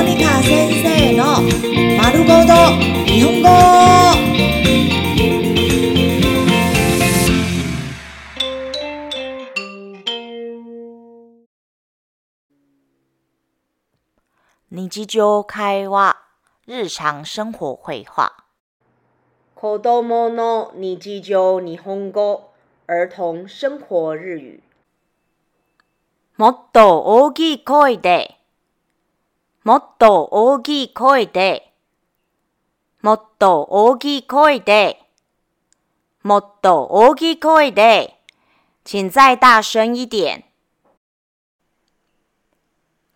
[0.00, 1.42] モニカ先生の
[1.98, 2.54] 丸ごと
[3.04, 3.48] 日本語。
[14.70, 16.16] 日常会話、
[16.66, 18.32] 日常生活会話。
[19.54, 22.54] 子供の日常日本語、
[22.88, 24.62] 兒童生活日
[26.38, 26.42] 語。
[26.42, 28.39] もっと大きい声で、
[29.62, 31.72] もっと大きい声で、
[33.02, 34.98] もっと大きい声で、
[36.22, 38.20] もっと大きい声で，
[38.84, 40.44] 請再大聲一點。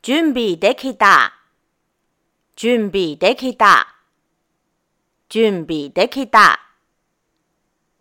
[0.02, 1.32] 準備できた。
[2.56, 3.96] 準備できた。
[5.30, 6.60] 準備できた。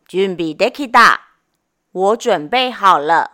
[0.09, 1.21] 準備できた。
[1.93, 3.31] 我準備好了。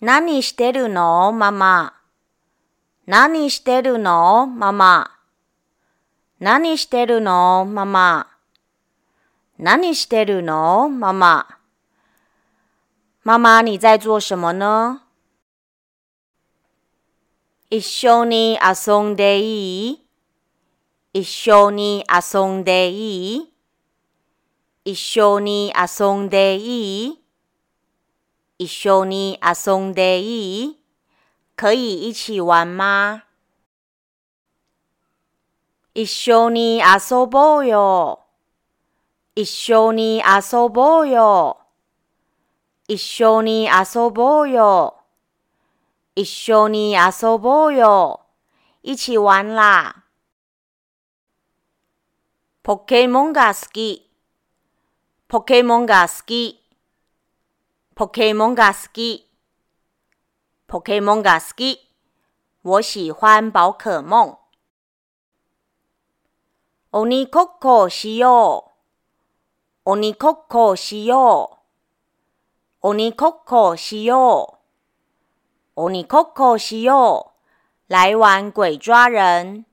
[0.00, 1.32] 何してるの？
[1.32, 1.97] ママ。
[3.10, 4.46] 何してるの？
[4.46, 5.10] ママ。
[6.40, 7.64] 何してるの？
[7.64, 8.26] ママ。
[9.58, 10.90] 何してるの？
[10.90, 11.46] ママ。
[13.22, 15.04] 妈妈，你在做什么呢？
[17.70, 20.06] 一緒に遊んでいい？
[21.14, 23.54] 一緒に遊んでいい？
[24.84, 27.18] 一緒に遊んでいい？
[28.58, 30.77] 一緒に遊んでいい？
[31.58, 33.24] 可以一起玩嗎
[35.92, 38.26] 一緒に遊ぼうよ。
[39.34, 41.58] 一緒に遊ぼうよ。
[42.86, 44.98] 一緒に遊ぼうよ。
[46.14, 48.20] 一緒に遊ぼうよ。
[48.82, 50.04] 一起玩啦。
[52.62, 54.08] ポケモンが好き。
[55.26, 56.62] ポケモンが好き。
[57.96, 59.27] ポケモンが好き。
[60.70, 61.90] ポケモンが好き。
[62.62, 64.36] 我喜欢宝可夢。
[66.92, 68.70] 鬼ごっこしよ
[69.86, 69.90] う。
[69.90, 71.58] 鬼ごっこしよ
[72.82, 72.86] う。
[72.86, 74.58] 鬼ごっこしよ
[75.74, 75.80] う。
[75.80, 77.32] 鬼ごっこしよ
[77.88, 77.90] う。
[77.90, 79.64] 来玩鬼抓人。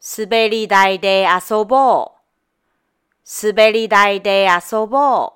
[0.00, 3.52] 滑り台で遊ぼう。
[3.52, 5.35] 滑り台で遊ぼう。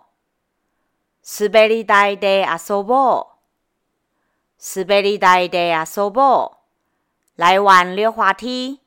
[1.33, 3.27] 滑り台で遊ぼう。
[4.59, 7.41] 滑り台で遊ぼう。
[7.41, 8.81] 来玩溜滑梯。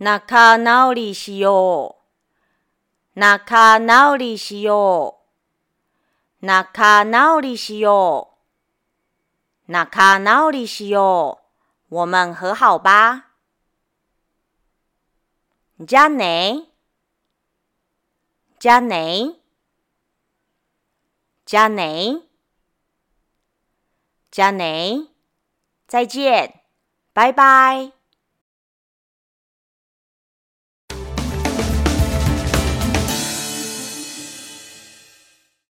[0.00, 1.96] 仲直りしよ
[3.14, 3.20] う。
[3.20, 5.20] 仲直りしよ
[6.42, 6.46] う。
[6.46, 8.30] 仲直りしよ
[9.68, 9.70] う。
[9.72, 11.38] 仲直りしよ
[11.88, 11.94] う。
[11.94, 13.28] 我們和好吧。
[15.78, 16.64] じゃね。
[18.58, 19.37] じゃね。
[21.48, 22.18] じゃあね。
[24.30, 25.00] じゃあね。
[25.88, 26.52] 再見。
[27.14, 27.97] 拜拜。